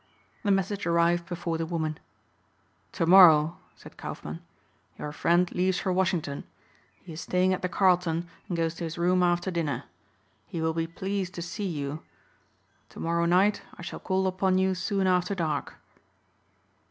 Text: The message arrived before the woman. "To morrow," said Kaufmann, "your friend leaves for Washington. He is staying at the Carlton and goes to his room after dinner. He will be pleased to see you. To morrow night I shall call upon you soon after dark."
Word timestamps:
The 0.41 0.49
message 0.49 0.87
arrived 0.87 1.27
before 1.27 1.59
the 1.59 1.65
woman. 1.67 1.99
"To 2.93 3.05
morrow," 3.05 3.57
said 3.75 3.97
Kaufmann, 3.97 4.41
"your 4.97 5.11
friend 5.11 5.51
leaves 5.51 5.77
for 5.77 5.93
Washington. 5.93 6.43
He 7.03 7.13
is 7.13 7.21
staying 7.21 7.53
at 7.53 7.61
the 7.61 7.69
Carlton 7.69 8.27
and 8.47 8.57
goes 8.57 8.73
to 8.73 8.83
his 8.83 8.97
room 8.97 9.21
after 9.21 9.51
dinner. 9.51 9.83
He 10.47 10.59
will 10.59 10.73
be 10.73 10.87
pleased 10.87 11.35
to 11.35 11.43
see 11.43 11.67
you. 11.67 12.01
To 12.89 12.99
morrow 12.99 13.25
night 13.27 13.61
I 13.77 13.83
shall 13.83 13.99
call 13.99 14.25
upon 14.25 14.57
you 14.57 14.73
soon 14.73 15.05
after 15.05 15.35
dark." 15.35 15.75